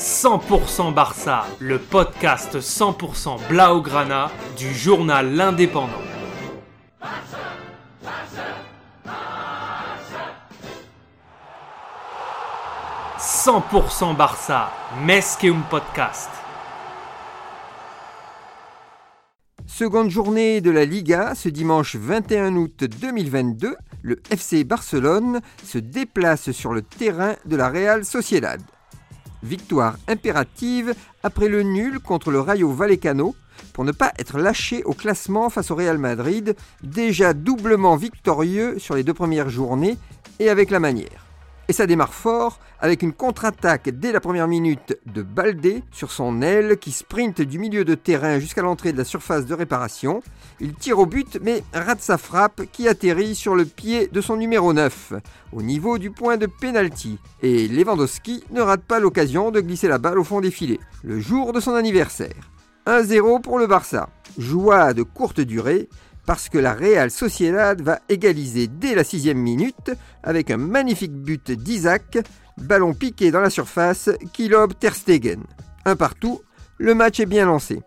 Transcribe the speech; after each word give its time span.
100% 0.00 0.94
Barça, 0.94 1.44
le 1.58 1.78
podcast 1.78 2.58
100% 2.58 3.36
Blaugrana 3.50 4.30
du 4.56 4.72
journal 4.72 5.34
L'Indépendant. 5.34 5.90
100% 13.18 14.16
Barça, 14.16 14.72
Mesqueum 15.04 15.62
Podcast. 15.68 16.30
Seconde 19.66 20.08
journée 20.08 20.62
de 20.62 20.70
la 20.70 20.86
Liga, 20.86 21.34
ce 21.34 21.50
dimanche 21.50 21.96
21 21.96 22.56
août 22.56 22.84
2022, 22.84 23.76
le 24.00 24.22
FC 24.30 24.64
Barcelone 24.64 25.42
se 25.62 25.76
déplace 25.76 26.52
sur 26.52 26.72
le 26.72 26.80
terrain 26.80 27.34
de 27.44 27.56
la 27.56 27.68
Real 27.68 28.06
Sociedad. 28.06 28.62
Victoire 29.42 29.96
impérative 30.08 30.94
après 31.22 31.48
le 31.48 31.62
nul 31.62 32.00
contre 32.00 32.30
le 32.30 32.40
Rayo 32.40 32.70
Vallecano 32.70 33.34
pour 33.72 33.84
ne 33.84 33.92
pas 33.92 34.12
être 34.18 34.38
lâché 34.38 34.82
au 34.84 34.92
classement 34.92 35.50
face 35.50 35.70
au 35.70 35.74
Real 35.74 35.98
Madrid, 35.98 36.56
déjà 36.82 37.34
doublement 37.34 37.96
victorieux 37.96 38.78
sur 38.78 38.94
les 38.94 39.04
deux 39.04 39.14
premières 39.14 39.50
journées 39.50 39.98
et 40.38 40.48
avec 40.48 40.70
la 40.70 40.80
manière. 40.80 41.29
Et 41.70 41.72
ça 41.72 41.86
démarre 41.86 42.14
fort 42.14 42.58
avec 42.80 43.00
une 43.00 43.12
contre-attaque 43.12 43.90
dès 43.90 44.10
la 44.10 44.18
première 44.18 44.48
minute 44.48 44.98
de 45.06 45.22
Baldé 45.22 45.84
sur 45.92 46.10
son 46.10 46.42
aile 46.42 46.78
qui 46.78 46.90
sprinte 46.90 47.42
du 47.42 47.60
milieu 47.60 47.84
de 47.84 47.94
terrain 47.94 48.40
jusqu'à 48.40 48.62
l'entrée 48.62 48.92
de 48.92 48.98
la 48.98 49.04
surface 49.04 49.46
de 49.46 49.54
réparation. 49.54 50.20
Il 50.58 50.74
tire 50.74 50.98
au 50.98 51.06
but 51.06 51.38
mais 51.40 51.62
rate 51.72 52.00
sa 52.00 52.18
frappe 52.18 52.62
qui 52.72 52.88
atterrit 52.88 53.36
sur 53.36 53.54
le 53.54 53.66
pied 53.66 54.08
de 54.08 54.20
son 54.20 54.36
numéro 54.36 54.72
9 54.72 55.12
au 55.52 55.62
niveau 55.62 55.98
du 55.98 56.10
point 56.10 56.36
de 56.36 56.46
pénalty. 56.46 57.20
Et 57.40 57.68
Lewandowski 57.68 58.42
ne 58.50 58.62
rate 58.62 58.82
pas 58.82 58.98
l'occasion 58.98 59.52
de 59.52 59.60
glisser 59.60 59.86
la 59.86 59.98
balle 59.98 60.18
au 60.18 60.24
fond 60.24 60.40
des 60.40 60.50
filets 60.50 60.80
le 61.04 61.20
jour 61.20 61.52
de 61.52 61.60
son 61.60 61.74
anniversaire. 61.74 62.50
1-0 62.88 63.42
pour 63.42 63.60
le 63.60 63.68
Barça. 63.68 64.08
Joie 64.38 64.92
de 64.92 65.04
courte 65.04 65.40
durée 65.40 65.88
parce 66.26 66.48
que 66.48 66.58
la 66.58 66.74
Real 66.74 67.10
Sociedad 67.10 67.80
va 67.80 68.00
égaliser 68.08 68.68
dès 68.68 68.94
la 68.94 69.04
sixième 69.04 69.38
minute 69.38 69.92
avec 70.22 70.50
un 70.50 70.56
magnifique 70.56 71.14
but 71.14 71.50
d'Isaac, 71.50 72.18
ballon 72.58 72.94
piqué 72.94 73.30
dans 73.30 73.40
la 73.40 73.50
surface 73.50 74.10
qui 74.32 74.48
lobe 74.48 74.74
Ter 74.78 74.94
Stegen. 74.94 75.42
Un 75.84 75.96
partout, 75.96 76.40
le 76.78 76.94
match 76.94 77.20
est 77.20 77.26
bien 77.26 77.46
lancé. 77.46 77.80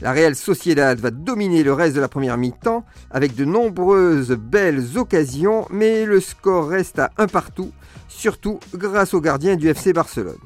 La 0.00 0.12
Real 0.12 0.34
Sociedad 0.34 0.98
va 0.98 1.10
dominer 1.10 1.62
le 1.62 1.74
reste 1.74 1.94
de 1.94 2.00
la 2.00 2.08
première 2.08 2.38
mi-temps 2.38 2.86
avec 3.10 3.34
de 3.34 3.44
nombreuses 3.44 4.30
belles 4.30 4.96
occasions, 4.96 5.66
mais 5.70 6.06
le 6.06 6.20
score 6.20 6.68
reste 6.68 6.98
à 6.98 7.10
un 7.18 7.26
partout, 7.26 7.70
surtout 8.08 8.60
grâce 8.74 9.12
au 9.12 9.20
gardien 9.20 9.56
du 9.56 9.68
FC 9.68 9.92
Barcelone. 9.92 10.38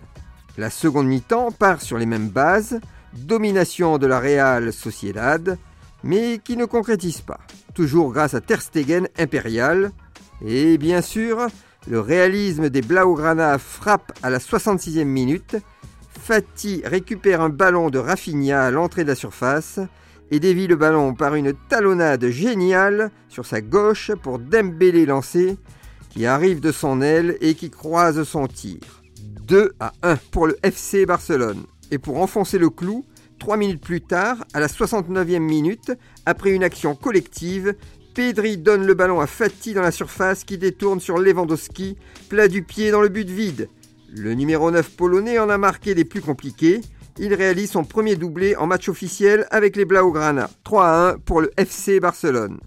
La 0.57 0.71
seconde 0.71 1.07
mi-temps 1.07 1.53
part 1.53 1.83
sur 1.83 1.99
les 1.99 2.07
mêmes 2.07 2.31
bases, 2.31 2.81
domination 3.13 3.99
de 3.99 4.09
la 4.09 4.19
Real 4.19 4.73
Sociedad, 4.73 5.57
mais 6.05 6.39
qui 6.39 6.57
ne 6.57 6.67
concrétise 6.67 7.23
pas. 7.23 7.41
Toujours 7.75 8.13
grâce 8.13 8.35
à 8.35 8.41
Ter 8.41 8.63
Stegen 8.63 9.09
impérial. 9.19 9.91
Et 10.45 10.79
bien 10.79 11.01
sûr, 11.01 11.49
le 11.89 11.99
réalisme 11.99 12.69
des 12.69 12.83
Blaugrana 12.83 13.59
frappe 13.59 14.13
à 14.23 14.31
la 14.31 14.39
66e 14.39 15.05
minute. 15.05 15.57
Fati 16.21 16.83
récupère 16.85 17.41
un 17.41 17.49
ballon 17.49 17.91
de 17.91 17.99
Rafinha 17.99 18.65
à 18.65 18.71
l'entrée 18.71 19.05
de 19.05 19.09
la 19.09 19.15
surface 19.15 19.81
et 20.31 20.41
dévie 20.41 20.67
le 20.67 20.77
ballon 20.77 21.15
par 21.15 21.35
une 21.35 21.53
talonnade 21.69 22.29
géniale 22.29 23.11
sur 23.29 23.45
sa 23.45 23.61
gauche 23.61 24.13
pour 24.23 24.39
Dembélé 24.39 25.07
lancé 25.07 25.59
qui 26.11 26.27
arrive 26.27 26.61
de 26.61 26.73
son 26.73 27.03
aile 27.03 27.37
et 27.41 27.55
qui 27.55 27.71
croise 27.71 28.23
son 28.23 28.47
tir. 28.47 28.79
2 29.47 29.73
à 29.81 29.93
1 30.03 30.17
pour 30.31 30.47
le 30.47 30.57
FC 30.63 31.07
Barcelone. 31.07 31.65
Et 31.91 31.99
pour 31.99 32.19
enfoncer 32.19 32.59
le 32.59 32.71
clou, 32.71 33.05
Trois 33.45 33.59
minutes 33.59 33.83
plus 33.83 34.01
tard, 34.01 34.39
à 34.55 34.59
la 34.59 34.69
69e 34.69 35.39
minute, 35.39 35.93
après 36.25 36.53
une 36.53 36.65
action 36.65 36.95
collective, 36.95 37.75
Pedri 38.15 38.57
donne 38.57 38.87
le 38.87 38.95
ballon 38.95 39.21
à 39.21 39.27
Fati 39.27 39.75
dans 39.75 39.83
la 39.83 39.91
surface 39.91 40.45
qui 40.45 40.57
détourne 40.57 40.99
sur 40.99 41.19
Lewandowski, 41.19 41.99
plat 42.31 42.49
du 42.49 42.63
pied 42.63 42.91
dans 42.91 43.03
le 43.03 43.11
but 43.11 43.29
vide. 43.29 43.69
Le 44.09 44.33
numéro 44.33 44.71
9 44.71 44.97
polonais 44.97 45.39
en 45.39 45.51
a 45.51 45.59
marqué 45.59 45.95
des 45.95 46.07
plus 46.07 46.23
compliqués. 46.23 46.81
Il 47.19 47.35
réalise 47.35 47.73
son 47.73 47.85
premier 47.85 48.17
doublé 48.17 48.57
en 48.57 48.67
match 48.67 48.89
officiel 48.89 49.47
avec 49.51 49.77
les 49.77 49.85
Blaugrana. 49.85 50.49
3 50.65 50.87
à 50.87 51.11
1 51.11 51.19
pour 51.19 51.43
le 51.43 51.51
FC 51.59 52.01
Barcelone. 52.01 52.61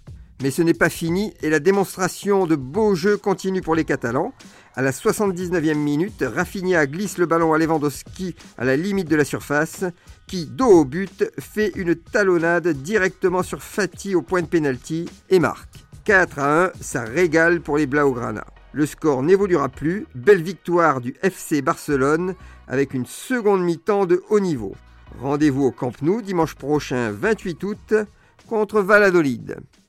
Mais 0.44 0.52
ce 0.52 0.62
n'est 0.62 0.76
pas 0.76 0.90
fini 0.90 1.34
et 1.42 1.50
la 1.50 1.60
démonstration 1.60 2.46
de 2.46 2.56
beaux 2.56 2.94
jeux 2.94 3.18
continue 3.18 3.62
pour 3.62 3.74
les 3.74 3.84
Catalans. 3.84 4.32
À 4.78 4.84
la 4.84 4.92
79e 4.92 5.74
minute, 5.74 6.24
Rafinha 6.24 6.86
glisse 6.86 7.18
le 7.18 7.26
ballon 7.26 7.52
à 7.52 7.58
Lewandowski 7.58 8.36
à 8.60 8.64
la 8.64 8.76
limite 8.76 9.10
de 9.10 9.16
la 9.16 9.26
surface, 9.26 9.84
qui, 10.28 10.46
dos 10.46 10.68
au 10.68 10.86
but, 10.86 11.32
fait 11.40 11.72
une 11.76 11.96
talonnade 11.96 12.68
directement 12.68 13.42
sur 13.42 13.64
Fati 13.64 14.14
au 14.14 14.22
point 14.22 14.44
de 14.44 14.48
pénalty 14.48 15.10
et 15.32 15.40
marque. 15.40 15.84
4 16.06 16.38
à 16.38 16.66
1, 16.66 16.72
ça 16.80 17.02
régale 17.02 17.62
pour 17.62 17.80
les 17.80 17.88
Blaugrana. 17.88 18.46
Le 18.72 18.86
score 18.86 19.24
n'évoluera 19.24 19.68
plus, 19.68 20.06
belle 20.14 20.44
victoire 20.44 21.02
du 21.02 21.16
FC 21.24 21.64
Barcelone 21.64 22.36
avec 22.68 22.94
une 22.94 23.08
seconde 23.08 23.64
mi-temps 23.64 24.06
de 24.06 24.22
haut 24.30 24.40
niveau. 24.40 24.76
Rendez-vous 25.20 25.64
au 25.64 25.72
Camp 25.72 26.00
Nou 26.04 26.22
dimanche 26.22 26.54
prochain 26.54 27.12
28 27.14 27.64
août 27.64 27.96
contre 28.48 28.82
Valladolid. 28.82 29.58